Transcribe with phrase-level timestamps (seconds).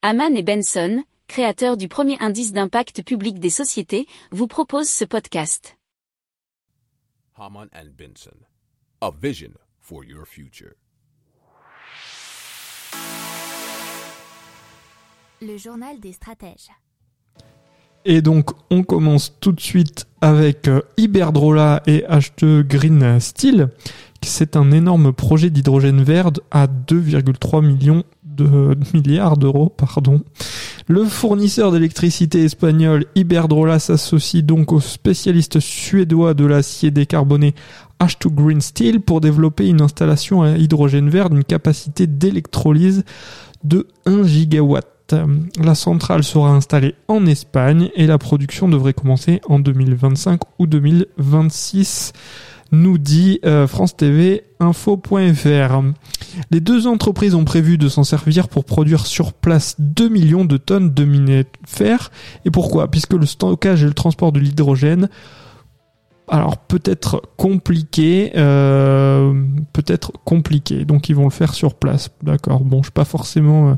[0.00, 5.76] Haman et Benson, créateurs du premier indice d'impact public des sociétés, vous proposent ce podcast.
[7.36, 8.36] Haman and Benson,
[9.00, 9.50] a vision
[9.80, 10.74] for your future.
[15.42, 16.70] Le journal des stratèges.
[18.04, 23.70] Et donc, on commence tout de suite avec euh, Iberdrola et H2 Green Steel.
[24.22, 28.04] C'est un énorme projet d'hydrogène vert à 2,3 millions
[28.38, 30.20] de milliards d'euros, pardon.
[30.86, 37.54] Le fournisseur d'électricité espagnol Iberdrola s'associe donc au spécialiste suédois de l'acier décarboné
[38.00, 43.04] H2 Green Steel pour développer une installation à hydrogène vert d'une capacité d'électrolyse
[43.64, 45.14] de 1 gigawatt.
[45.58, 52.12] La centrale sera installée en Espagne et la production devrait commencer en 2025 ou 2026
[52.72, 55.82] nous dit euh, France TV Info.fr.
[56.50, 60.56] Les deux entreprises ont prévu de s'en servir pour produire sur place 2 millions de
[60.56, 62.10] tonnes de minerais de fer.
[62.44, 62.90] Et pourquoi?
[62.90, 65.08] Puisque le stockage et le transport de l'hydrogène
[66.30, 69.32] alors peut-être compliqué, euh,
[69.72, 70.84] peut-être compliqué.
[70.84, 72.10] Donc ils vont le faire sur place.
[72.22, 72.60] D'accord.
[72.60, 73.74] Bon, je suis pas forcément euh,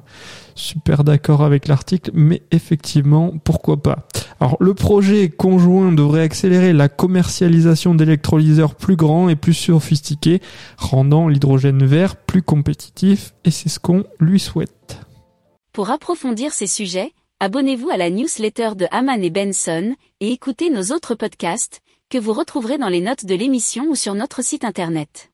[0.55, 4.06] super d'accord avec l'article, mais effectivement, pourquoi pas?
[4.41, 10.41] Alors le projet conjoint devrait accélérer la commercialisation d'électrolyseurs plus grands et plus sophistiqués,
[10.78, 14.98] rendant l'hydrogène vert plus compétitif, et c'est ce qu'on lui souhaite.
[15.74, 20.94] Pour approfondir ces sujets, abonnez-vous à la newsletter de Haman et Benson et écoutez nos
[20.94, 25.30] autres podcasts que vous retrouverez dans les notes de l'émission ou sur notre site internet.